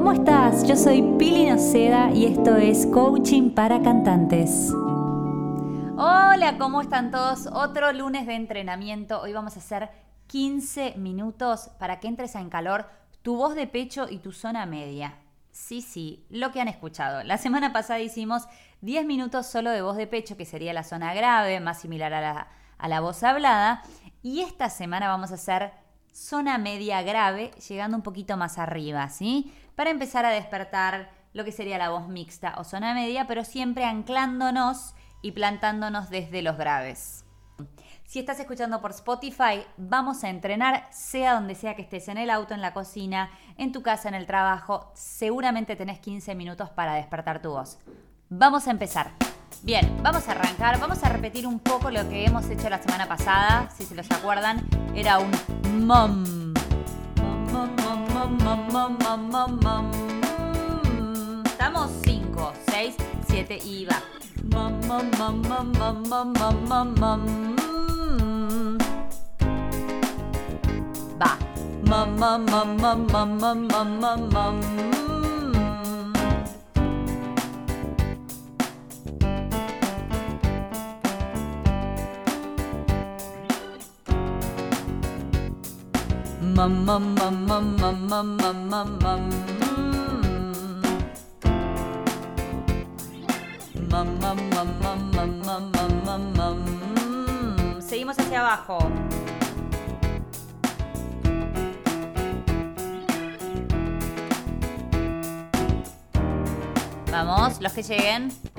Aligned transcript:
¿cómo 0.00 0.12
estás? 0.12 0.66
Yo 0.66 0.76
soy 0.76 1.02
Pili 1.18 1.44
Noceda 1.50 2.10
y 2.10 2.24
esto 2.24 2.56
es 2.56 2.86
Coaching 2.86 3.50
para 3.50 3.82
Cantantes. 3.82 4.72
Hola, 5.98 6.56
¿cómo 6.58 6.80
están 6.80 7.10
todos? 7.10 7.46
Otro 7.52 7.92
lunes 7.92 8.26
de 8.26 8.34
entrenamiento. 8.34 9.20
Hoy 9.20 9.34
vamos 9.34 9.56
a 9.56 9.58
hacer 9.58 9.90
15 10.28 10.94
minutos 10.96 11.68
para 11.78 12.00
que 12.00 12.08
entres 12.08 12.34
en 12.34 12.48
calor 12.48 12.86
tu 13.20 13.36
voz 13.36 13.54
de 13.54 13.66
pecho 13.66 14.08
y 14.08 14.20
tu 14.20 14.32
zona 14.32 14.64
media. 14.64 15.18
Sí, 15.50 15.82
sí, 15.82 16.24
lo 16.30 16.50
que 16.50 16.62
han 16.62 16.68
escuchado. 16.68 17.22
La 17.22 17.36
semana 17.36 17.74
pasada 17.74 18.00
hicimos 18.00 18.44
10 18.80 19.04
minutos 19.04 19.48
solo 19.48 19.68
de 19.68 19.82
voz 19.82 19.98
de 19.98 20.06
pecho, 20.06 20.34
que 20.34 20.46
sería 20.46 20.72
la 20.72 20.82
zona 20.82 21.12
grave, 21.12 21.60
más 21.60 21.78
similar 21.78 22.14
a 22.14 22.22
la, 22.22 22.48
a 22.78 22.88
la 22.88 23.00
voz 23.00 23.22
hablada. 23.22 23.82
Y 24.22 24.40
esta 24.40 24.70
semana 24.70 25.08
vamos 25.08 25.30
a 25.30 25.34
hacer 25.34 25.72
zona 26.10 26.58
media 26.58 27.02
grave, 27.02 27.50
llegando 27.68 27.98
un 27.98 28.02
poquito 28.02 28.38
más 28.38 28.58
arriba, 28.58 29.08
¿sí? 29.10 29.52
Para 29.80 29.92
empezar 29.92 30.26
a 30.26 30.30
despertar 30.30 31.08
lo 31.32 31.42
que 31.42 31.52
sería 31.52 31.78
la 31.78 31.88
voz 31.88 32.06
mixta 32.06 32.52
o 32.58 32.64
zona 32.64 32.92
media, 32.92 33.26
pero 33.26 33.44
siempre 33.44 33.86
anclándonos 33.86 34.94
y 35.22 35.32
plantándonos 35.32 36.10
desde 36.10 36.42
los 36.42 36.58
graves. 36.58 37.24
Si 38.04 38.18
estás 38.18 38.38
escuchando 38.40 38.82
por 38.82 38.90
Spotify, 38.90 39.64
vamos 39.78 40.22
a 40.22 40.28
entrenar, 40.28 40.86
sea 40.90 41.32
donde 41.32 41.54
sea 41.54 41.76
que 41.76 41.80
estés, 41.80 42.08
en 42.08 42.18
el 42.18 42.28
auto, 42.28 42.52
en 42.52 42.60
la 42.60 42.74
cocina, 42.74 43.30
en 43.56 43.72
tu 43.72 43.80
casa, 43.80 44.10
en 44.10 44.16
el 44.16 44.26
trabajo. 44.26 44.92
Seguramente 44.94 45.76
tenés 45.76 45.98
15 45.98 46.34
minutos 46.34 46.68
para 46.68 46.92
despertar 46.96 47.40
tu 47.40 47.52
voz. 47.52 47.78
Vamos 48.28 48.68
a 48.68 48.72
empezar. 48.72 49.12
Bien, 49.62 49.96
vamos 50.02 50.28
a 50.28 50.32
arrancar, 50.32 50.78
vamos 50.78 51.02
a 51.04 51.08
repetir 51.08 51.46
un 51.46 51.58
poco 51.58 51.90
lo 51.90 52.06
que 52.06 52.26
hemos 52.26 52.50
hecho 52.50 52.68
la 52.68 52.82
semana 52.82 53.08
pasada, 53.08 53.70
si 53.70 53.86
se 53.86 53.94
los 53.94 54.10
acuerdan, 54.10 54.62
era 54.94 55.20
un 55.20 55.86
mom. 55.86 56.39
Estamos 61.46 61.90
5, 62.04 62.52
6, 62.70 62.94
7 63.28 63.58
y 63.64 63.86
va. 63.86 64.02
Va. 71.18 71.38
Seguimos 97.80 98.18
hacia 98.18 98.40
abajo. 98.40 98.78
Vamos, 107.10 107.58
los 107.62 107.72
que 107.72 107.82
lleguen. 107.82 108.49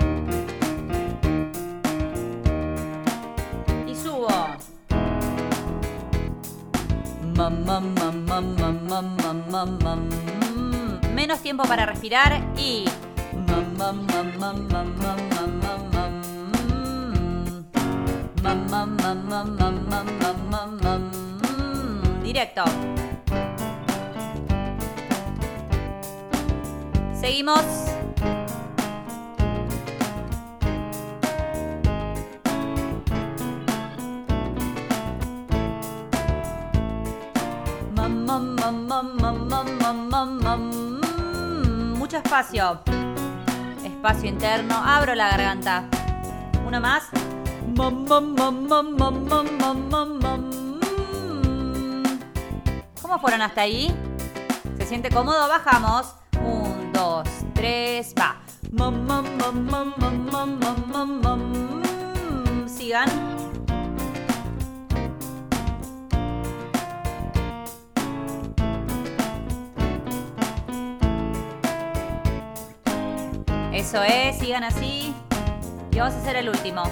Menos 11.15 11.39
tiempo 11.39 11.63
para 11.63 11.85
respirar 11.85 12.43
y... 12.57 12.85
Directo. 22.23 22.63
Seguimos. 27.21 28.00
Espacio. 42.31 42.79
Espacio 43.83 44.29
interno. 44.29 44.73
Abro 44.73 45.13
la 45.15 45.31
garganta. 45.31 45.83
Una 46.65 46.79
más. 46.79 47.03
¿Cómo 53.01 53.19
fueron 53.19 53.41
hasta 53.41 53.61
ahí? 53.61 53.93
¿Se 54.77 54.85
siente 54.85 55.09
cómodo? 55.09 55.49
Bajamos. 55.49 56.15
Un, 56.41 56.93
dos, 56.93 57.27
tres, 57.53 58.15
va. 58.17 58.37
Sigan. 62.65 63.60
Eso 73.81 74.03
es, 74.03 74.37
sigan 74.37 74.63
así. 74.63 75.11
Y 75.91 75.97
vamos 75.97 76.13
a 76.13 76.19
hacer 76.19 76.35
el 76.35 76.49
último. 76.49 76.83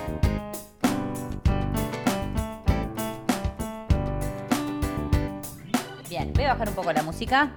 Bien, 6.10 6.34
voy 6.34 6.46
a 6.46 6.54
bajar 6.54 6.70
un 6.70 6.74
poco 6.74 6.92
la 6.92 7.04
música. 7.04 7.54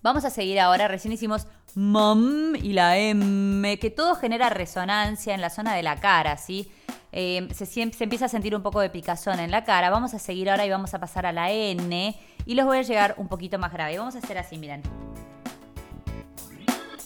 Vamos 0.00 0.24
a 0.24 0.30
seguir 0.30 0.58
ahora. 0.58 0.88
Recién 0.88 1.12
hicimos 1.12 1.46
mom 1.74 2.56
y 2.56 2.72
la 2.72 2.96
M, 2.96 3.78
que 3.78 3.90
todo 3.90 4.14
genera 4.14 4.48
resonancia 4.48 5.34
en 5.34 5.42
la 5.42 5.50
zona 5.50 5.74
de 5.74 5.82
la 5.82 6.00
cara, 6.00 6.38
¿sí? 6.38 6.72
Eh, 7.12 7.46
se, 7.54 7.66
se, 7.66 7.82
empieza 7.82 8.24
a 8.24 8.28
sentir 8.28 8.56
un 8.56 8.62
poco 8.62 8.80
de 8.80 8.88
picazón 8.88 9.38
en 9.38 9.50
la 9.50 9.64
cara. 9.64 9.90
Vamos 9.90 10.14
a 10.14 10.18
seguir 10.18 10.48
ahora 10.48 10.64
y 10.64 10.70
vamos 10.70 10.94
a 10.94 10.98
pasar 10.98 11.26
a 11.26 11.32
la 11.32 11.50
N 11.50 12.18
y 12.46 12.54
los 12.54 12.64
voy 12.64 12.78
a 12.78 12.82
llegar 12.82 13.16
un 13.18 13.28
poquito 13.28 13.58
más 13.58 13.70
grave. 13.70 13.98
Vamos 13.98 14.14
a 14.14 14.18
hacer 14.18 14.38
así, 14.38 14.56
miren 14.56 14.82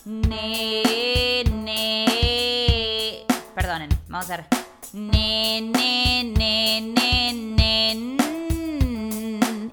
ne, 0.09 1.45
ne. 1.45 2.07
Perdonen, 3.55 3.91
vamos 4.09 4.31
a 4.31 4.37
ver. 4.37 4.47
Ne, 4.95 5.61
ne, 5.61 6.25
ne, 6.25 6.81
ne, 6.81 7.35
ne. 7.35 8.17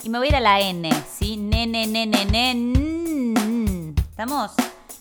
Y 0.03 0.09
me 0.09 0.17
voy 0.17 0.27
a 0.27 0.29
ir 0.29 0.35
a 0.35 0.39
la 0.41 0.59
N, 0.59 0.89
¿sí? 1.17 1.37
Ne, 1.37 1.65
ne, 1.65 1.87
ne, 1.87 2.05
ne, 2.05 2.25
ne. 2.25 3.93
¿Estamos? 4.09 4.51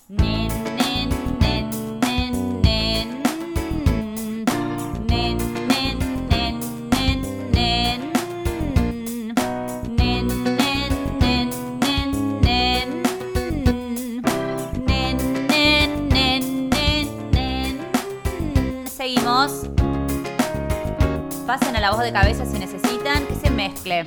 Ne, 0.09 0.44
Pasen 21.61 21.77
a 21.77 21.81
la 21.81 21.93
voz 21.93 22.01
de 22.01 22.13
cabeza 22.13 22.45
si 22.45 22.59
necesitan, 22.59 23.25
que 23.27 23.37
se 23.37 23.49
mezcle. 23.49 24.03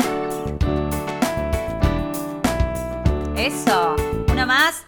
Eso. 3.38 3.96
Una 4.30 4.46
más. 4.46 4.84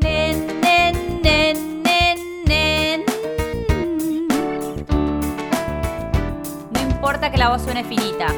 Nen, 0.00 0.60
nen, 0.60 1.20
nen, 1.24 1.82
nen. 2.44 3.04
No 6.70 6.80
importa 6.80 7.32
que 7.32 7.36
la 7.36 7.48
voz 7.48 7.62
suene 7.62 7.82
finita. 7.82 8.28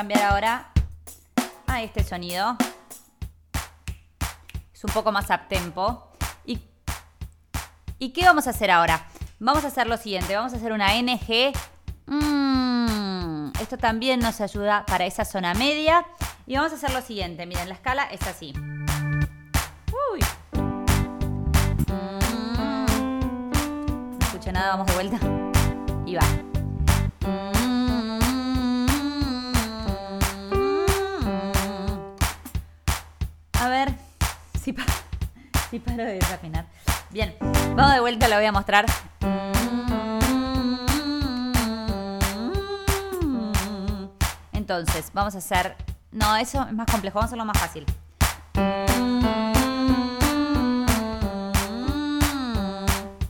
Cambiar 0.00 0.22
ahora 0.22 0.70
a 1.66 1.82
este 1.82 2.02
sonido. 2.02 2.56
Es 4.72 4.82
un 4.82 4.90
poco 4.94 5.12
más 5.12 5.28
up 5.28 5.46
tempo. 5.46 6.10
¿Y, 6.46 6.58
¿Y 7.98 8.08
qué 8.14 8.24
vamos 8.24 8.46
a 8.46 8.50
hacer 8.50 8.70
ahora? 8.70 9.06
Vamos 9.40 9.62
a 9.62 9.66
hacer 9.66 9.86
lo 9.86 9.98
siguiente, 9.98 10.34
vamos 10.34 10.54
a 10.54 10.56
hacer 10.56 10.72
una 10.72 10.94
NG. 10.94 11.52
Mm, 12.06 13.52
esto 13.60 13.76
también 13.76 14.20
nos 14.20 14.40
ayuda 14.40 14.86
para 14.86 15.04
esa 15.04 15.26
zona 15.26 15.52
media. 15.52 16.06
Y 16.46 16.56
vamos 16.56 16.72
a 16.72 16.76
hacer 16.76 16.94
lo 16.94 17.02
siguiente, 17.02 17.44
miren, 17.44 17.68
la 17.68 17.74
escala 17.74 18.04
es 18.04 18.22
así. 18.26 18.54
Mm. 18.54 19.20
no 24.08 24.18
escucho 24.18 24.50
nada, 24.50 24.70
vamos 24.70 24.86
de 24.86 24.94
vuelta. 24.94 25.18
Y 26.06 26.14
va. 26.14 26.49
Si, 35.70 35.78
paro 35.78 36.04
de 36.04 36.14
desafinar. 36.14 36.66
Bien, 37.10 37.34
vamos 37.74 37.94
de 37.94 38.00
vuelta, 38.00 38.28
la 38.28 38.36
voy 38.36 38.46
a 38.46 38.52
mostrar. 38.52 38.86
Entonces, 44.52 45.10
vamos 45.12 45.34
a 45.34 45.38
hacer... 45.38 45.76
No, 46.12 46.36
eso 46.36 46.64
es 46.66 46.72
más 46.72 46.86
complejo, 46.86 47.18
vamos 47.18 47.24
a 47.24 47.30
hacerlo 47.30 47.44
más 47.44 47.58
fácil. 47.58 47.86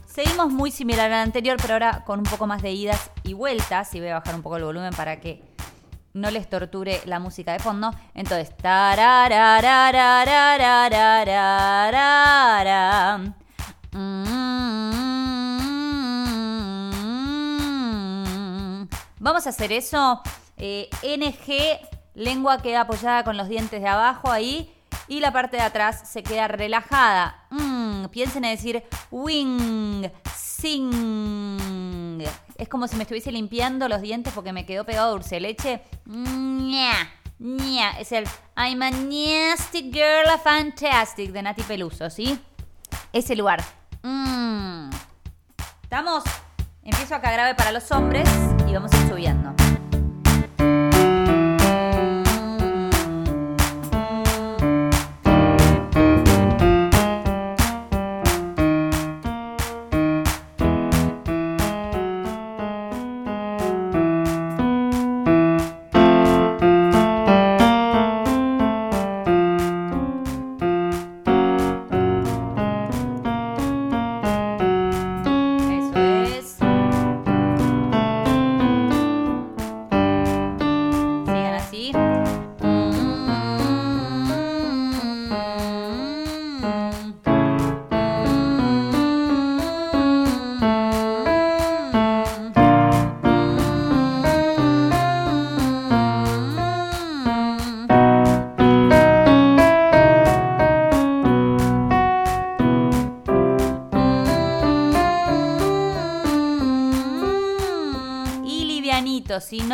Seguimos 0.05 0.51
muy 0.51 0.71
similar 0.71 1.11
al 1.11 1.23
anterior, 1.23 1.57
pero 1.61 1.73
ahora 1.73 2.03
con 2.05 2.19
un 2.19 2.25
poco 2.25 2.45
más 2.45 2.61
de 2.61 2.71
idas 2.71 3.11
y 3.23 3.33
vueltas. 3.33 3.93
Y 3.95 3.99
voy 3.99 4.09
a 4.09 4.19
bajar 4.19 4.35
un 4.35 4.41
poco 4.41 4.57
el 4.57 4.63
volumen 4.63 4.93
para 4.93 5.19
que 5.19 5.50
no 6.13 6.31
les 6.31 6.49
torture 6.49 7.01
la 7.05 7.19
música 7.19 7.53
de 7.53 7.59
fondo. 7.59 7.91
Entonces, 8.13 8.53
Vamos 19.19 19.45
a 19.45 19.49
hacer 19.49 19.71
eso. 19.71 20.21
Eh, 20.57 20.89
NG, 21.03 21.79
lengua 22.15 22.61
queda 22.61 22.81
apoyada 22.81 23.23
con 23.23 23.37
los 23.37 23.47
dientes 23.47 23.81
de 23.81 23.87
abajo 23.87 24.31
ahí 24.31 24.73
y 25.07 25.19
la 25.19 25.31
parte 25.31 25.57
de 25.57 25.63
atrás 25.63 26.09
se 26.09 26.23
queda 26.23 26.47
relajada. 26.47 27.45
Mm, 27.49 28.05
piensen 28.05 28.45
en 28.45 28.55
decir 28.55 28.83
wing, 29.11 30.09
sing. 30.35 31.70
Es 32.57 32.67
como 32.67 32.87
si 32.87 32.95
me 32.95 33.03
estuviese 33.03 33.31
limpiando 33.31 33.87
los 33.87 34.01
dientes 34.01 34.33
porque 34.33 34.53
me 34.53 34.65
quedó 34.65 34.85
pegado 34.85 35.11
dulce 35.11 35.39
leche. 35.39 35.81
Es 37.99 38.11
el 38.11 38.25
I'm 38.55 38.81
a 38.81 38.91
nasty 38.91 39.91
girl, 39.91 40.27
a 40.29 40.37
fantastic 40.37 41.31
de 41.31 41.41
Nati 41.41 41.63
Peluso, 41.63 42.09
¿sí? 42.09 42.39
Ese 43.11 43.35
lugar. 43.35 43.63
Mm. 44.03 44.89
¿Estamos? 45.83 46.23
Empiezo 46.83 47.15
acá 47.15 47.31
grave 47.31 47.55
para 47.55 47.71
los 47.71 47.91
hombres 47.91 48.27
y 48.67 48.73
vamos 48.73 48.91
a 48.93 48.97
ir 48.97 49.09
subiendo. 49.09 49.60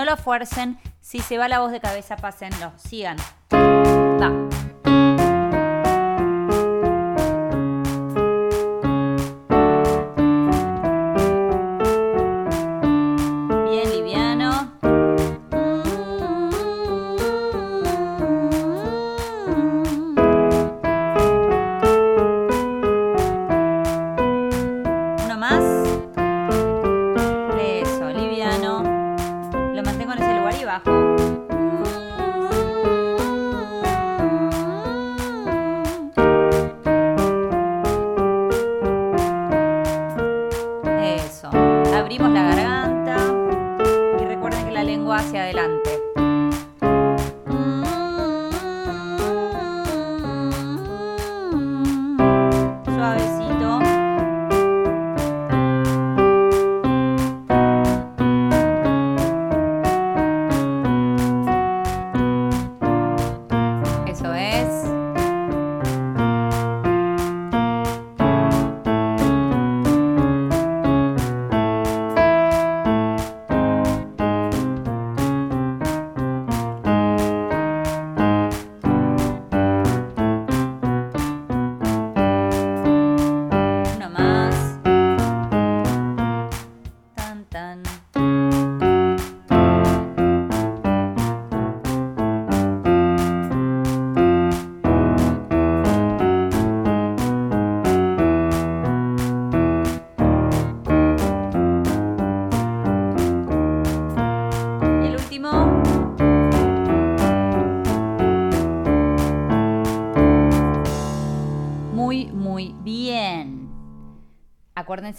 Lo 0.08 0.18
fuercen, 0.18 0.80
si 1.02 1.20
se 1.20 1.38
va 1.38 1.50
la 1.50 1.60
voz 1.60 1.72
de 1.72 1.82
cabeza, 1.82 2.16
pásenlo, 2.16 2.72
sigan. 2.78 3.18
Va. 3.52 4.77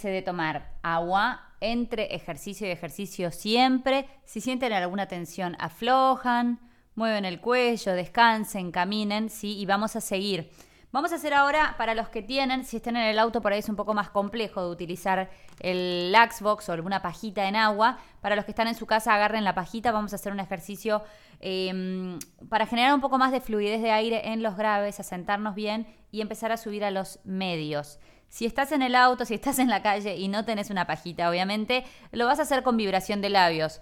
De 0.07 0.21
tomar 0.21 0.71
agua 0.81 1.41
entre 1.61 2.15
ejercicio 2.15 2.67
y 2.67 2.71
ejercicio 2.71 3.31
siempre. 3.31 4.07
Si 4.23 4.41
sienten 4.41 4.71
alguna 4.73 5.07
tensión, 5.07 5.57
aflojan, 5.59 6.59
mueven 6.95 7.25
el 7.25 7.41
cuello, 7.41 7.93
descansen, 7.93 8.71
caminen, 8.71 9.29
¿sí? 9.29 9.57
Y 9.57 9.65
vamos 9.65 9.95
a 9.95 10.01
seguir. 10.01 10.49
Vamos 10.91 11.11
a 11.11 11.15
hacer 11.15 11.35
ahora, 11.35 11.75
para 11.77 11.93
los 11.93 12.09
que 12.09 12.23
tienen, 12.23 12.65
si 12.65 12.77
están 12.77 12.97
en 12.97 13.03
el 13.03 13.19
auto, 13.19 13.43
por 13.43 13.53
ahí 13.53 13.59
es 13.59 13.69
un 13.69 13.75
poco 13.75 13.93
más 13.93 14.09
complejo 14.09 14.63
de 14.63 14.71
utilizar 14.71 15.29
el 15.59 16.11
Laxbox 16.11 16.67
o 16.67 16.73
alguna 16.73 17.03
pajita 17.03 17.47
en 17.47 17.55
agua. 17.55 17.99
Para 18.21 18.35
los 18.35 18.43
que 18.43 18.51
están 18.51 18.67
en 18.67 18.73
su 18.73 18.87
casa, 18.87 19.13
agarren 19.13 19.43
la 19.43 19.53
pajita. 19.53 19.91
Vamos 19.91 20.13
a 20.13 20.15
hacer 20.15 20.33
un 20.33 20.39
ejercicio 20.39 21.03
em, 21.41 22.17
para 22.49 22.65
generar 22.65 22.95
un 22.95 23.01
poco 23.01 23.19
más 23.19 23.31
de 23.31 23.39
fluidez 23.39 23.83
de 23.83 23.91
aire 23.91 24.29
en 24.29 24.41
los 24.41 24.57
graves, 24.57 24.99
asentarnos 24.99 25.53
bien 25.53 25.85
y 26.11 26.21
empezar 26.21 26.51
a 26.51 26.57
subir 26.57 26.83
a 26.83 26.89
los 26.89 27.19
medios. 27.23 27.99
Si 28.29 28.45
estás 28.45 28.71
en 28.71 28.83
el 28.83 28.93
auto, 28.95 29.25
si 29.25 29.33
estás 29.33 29.57
en 29.57 29.69
la 29.69 29.81
calle 29.81 30.15
y 30.15 30.27
no 30.27 30.45
tenés 30.45 30.69
una 30.69 30.85
pajita, 30.85 31.29
obviamente, 31.29 31.83
lo 32.11 32.27
vas 32.27 32.37
a 32.39 32.43
hacer 32.43 32.61
con 32.61 32.77
vibración 32.77 33.21
de 33.21 33.29
labios. 33.29 33.81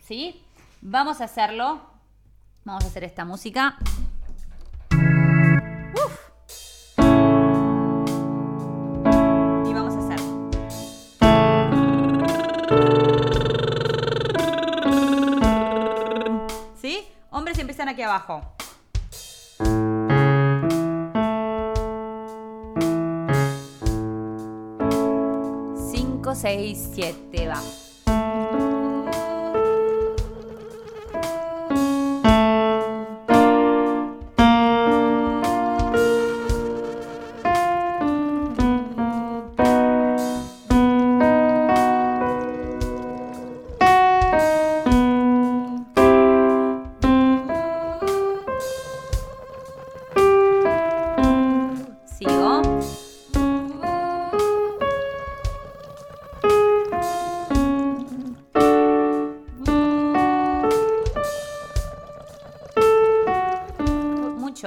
¿Sí? 0.00 0.40
Vamos 0.80 1.20
a 1.20 1.24
hacerlo. 1.24 1.80
Vamos 2.64 2.84
a 2.84 2.86
hacer 2.86 3.02
esta 3.02 3.24
música. 3.24 3.76
Y 9.66 9.74
vamos 9.74 9.94
a 9.94 9.98
hacer. 9.98 10.20
¿Sí? 16.80 17.08
Hombres 17.30 17.58
empiezan 17.58 17.88
aquí 17.88 18.02
abajo. 18.02 18.54
6, 26.44 26.76
7, 26.94 27.46
va. 27.46 27.83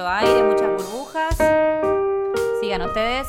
Aire, 0.06 0.42
muchas 0.42 0.68
burbujas. 0.68 1.36
Sigan 2.60 2.82
ustedes. 2.82 3.26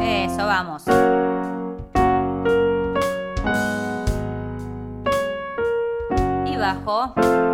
Eso, 0.00 0.46
vamos. 0.46 0.84
Y 6.46 6.56
bajo. 6.56 7.47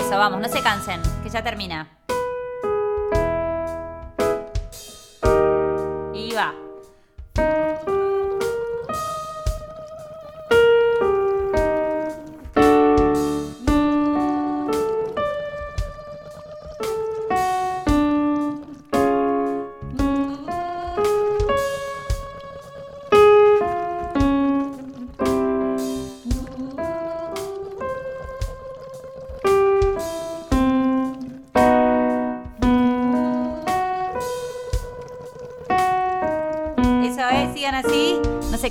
Vamos, 0.00 0.40
no 0.40 0.48
se 0.48 0.62
cansen, 0.62 1.00
que 1.22 1.28
ya 1.28 1.42
termina. 1.42 2.01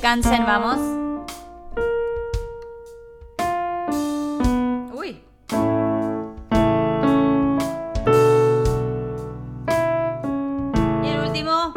Cansen, 0.02 0.44
vamos. 0.48 0.78
Uy. 4.94 5.22
Y 11.04 11.08
el 11.08 11.20
último. 11.20 11.74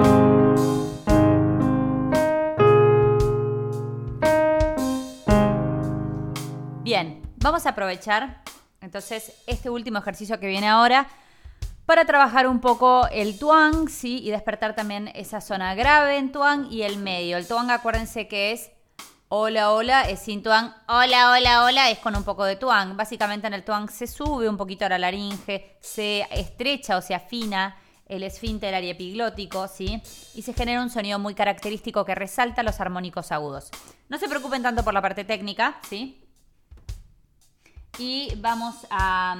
Bien, 6.83 7.23
vamos 7.37 7.67
a 7.67 7.71
aprovechar 7.71 8.43
entonces 8.81 9.35
este 9.47 9.69
último 9.69 9.99
ejercicio 9.99 10.41
que 10.41 10.47
viene 10.47 10.69
ahora 10.69 11.07
para 11.87 12.05
trabajar 12.05 12.47
un 12.47 12.61
poco 12.61 13.07
el 13.09 13.39
tuang, 13.39 13.89
¿sí? 13.89 14.21
Y 14.23 14.31
despertar 14.31 14.75
también 14.75 15.09
esa 15.15 15.41
zona 15.41 15.75
grave 15.75 16.19
en 16.19 16.33
tuang 16.33 16.71
y 16.71 16.83
el 16.83 16.99
medio. 16.99 17.37
El 17.37 17.47
tuang, 17.47 17.71
acuérdense 17.71 18.27
que 18.29 18.53
es 18.53 18.71
hola, 19.29 19.73
hola, 19.73 20.03
es 20.09 20.21
sin 20.21 20.43
tuang, 20.43 20.73
hola, 20.87 21.33
hola, 21.33 21.65
hola, 21.65 21.91
es 21.91 21.99
con 21.99 22.17
un 22.17 22.25
poco 22.25 22.45
de 22.45 22.57
tuang. 22.57 22.97
Básicamente 22.97 23.47
en 23.47 23.55
el 23.55 23.65
tuang 23.65 23.91
se 23.91 24.07
sube 24.07 24.49
un 24.49 24.57
poquito 24.57 24.85
a 24.85 24.89
la 24.89 24.99
laringe, 24.99 25.77
se 25.81 26.27
estrecha 26.31 26.97
o 26.97 27.03
se 27.03 27.15
afina 27.15 27.77
el 28.07 28.23
esfínter 28.23 28.75
epiglótico, 28.75 29.67
¿sí? 29.67 30.03
Y 30.35 30.43
se 30.43 30.53
genera 30.53 30.83
un 30.83 30.91
sonido 30.91 31.19
muy 31.19 31.35
característico 31.35 32.05
que 32.05 32.15
resalta 32.15 32.63
los 32.63 32.81
armónicos 32.81 33.33
agudos. 33.33 33.71
No 34.09 34.19
se 34.19 34.29
preocupen 34.29 34.63
tanto 34.63 34.85
por 34.85 34.95
la 34.95 35.03
parte 35.03 35.25
técnica, 35.25 35.79
¿sí? 35.89 36.23
Y 37.99 38.35
vamos 38.37 38.87
a... 38.91 39.37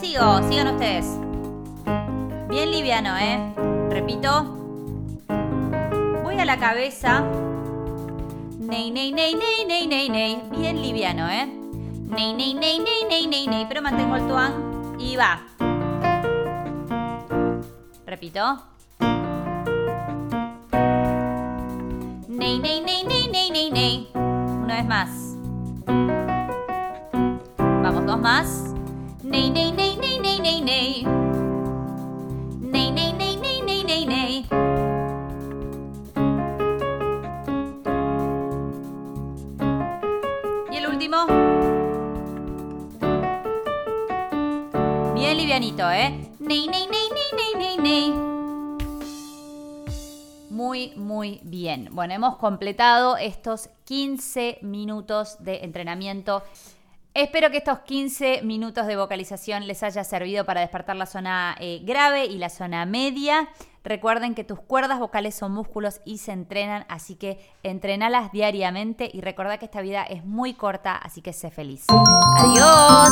Sigo, 0.00 0.42
sigan 0.48 0.68
ustedes. 0.74 1.06
Bien 2.48 2.70
liviano, 2.70 3.16
¿eh? 3.18 3.38
Repito. 3.90 4.56
Voy 6.22 6.38
a 6.38 6.44
la 6.44 6.58
cabeza 6.58 7.24
Ney, 8.90 9.12
ney, 9.12 9.34
ney, 9.36 9.64
ney, 9.64 9.86
ney, 9.86 10.08
ney. 10.08 10.42
Bien 10.50 10.82
liviano, 10.82 11.28
¿eh? 11.28 11.46
Ney, 11.46 12.34
ney, 12.34 12.54
ney, 12.54 12.80
ney, 12.80 13.04
ney, 13.08 13.26
ney, 13.28 13.46
ney. 13.46 13.64
Pero 13.68 13.82
mantengo 13.82 14.16
el 14.16 14.26
tuan 14.26 14.96
y 14.98 15.14
va. 15.14 15.46
Repito. 18.04 18.64
Ney, 22.26 22.58
ney, 22.58 22.80
ney, 22.80 23.04
ney, 23.04 23.28
ney, 23.30 23.50
ney, 23.52 23.70
ney. 23.70 24.08
Una 24.14 24.74
vez 24.74 24.86
más. 24.86 25.36
Vamos, 27.58 28.06
dos 28.06 28.18
más. 28.18 28.74
Ney, 29.22 29.50
ney, 29.50 29.70
ney, 29.70 29.96
ney, 29.98 30.18
ney, 30.18 30.40
ney. 30.40 30.60
Ney, 30.62 31.06
Ney, 46.50 46.66
ney, 46.66 46.84
ney, 46.88 47.08
ney, 47.14 47.52
ney, 47.54 47.76
ney, 47.78 48.12
Muy, 50.50 50.92
muy 50.96 51.38
bien. 51.44 51.90
Bueno, 51.92 52.12
hemos 52.12 52.38
completado 52.38 53.16
estos 53.16 53.70
15 53.84 54.58
minutos 54.62 55.36
de 55.44 55.62
entrenamiento. 55.62 56.42
Espero 57.14 57.52
que 57.52 57.58
estos 57.58 57.78
15 57.78 58.42
minutos 58.42 58.88
de 58.88 58.96
vocalización 58.96 59.68
les 59.68 59.84
haya 59.84 60.02
servido 60.02 60.44
para 60.44 60.62
despertar 60.62 60.96
la 60.96 61.06
zona 61.06 61.54
eh, 61.60 61.82
grave 61.84 62.26
y 62.26 62.36
la 62.38 62.48
zona 62.48 62.84
media. 62.84 63.48
Recuerden 63.84 64.34
que 64.34 64.42
tus 64.42 64.58
cuerdas 64.58 64.98
vocales 64.98 65.36
son 65.36 65.52
músculos 65.52 66.00
y 66.04 66.18
se 66.18 66.32
entrenan, 66.32 66.84
así 66.88 67.14
que 67.14 67.38
entrenalas 67.62 68.32
diariamente 68.32 69.08
y 69.14 69.20
recuerda 69.20 69.58
que 69.58 69.66
esta 69.66 69.82
vida 69.82 70.02
es 70.02 70.24
muy 70.24 70.54
corta, 70.54 70.96
así 70.96 71.22
que 71.22 71.32
sé 71.32 71.52
feliz. 71.52 71.84
Adiós. 72.38 73.08